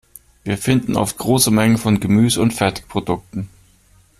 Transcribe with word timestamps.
Wir 0.43 0.57
finden 0.57 0.95
oft 0.97 1.15
große 1.19 1.51
Mengen 1.51 1.77
von 1.77 1.99
Gemüse 1.99 2.41
und 2.41 2.55
Fertigprodukten. 2.55 3.49